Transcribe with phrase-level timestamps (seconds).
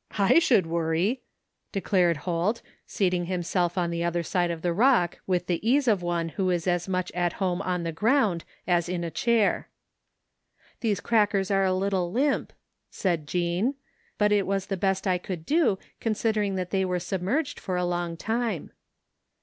[0.28, 1.20] ""I should worry!"
[1.80, 6.00] declared Holt, seating himself on the other side of the rock with the ease of
[6.00, 9.68] one who is as much at home on the ground as on a chair."
[10.80, 12.54] These crackers are a little limp,"
[12.90, 13.74] said Jean,"
[14.16, 16.54] but 51 THE FINDING OF JASPER HOLT it was the best I could do considering
[16.54, 18.70] that they were submerged for a long time."